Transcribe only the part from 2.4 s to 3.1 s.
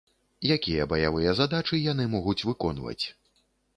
выконваць?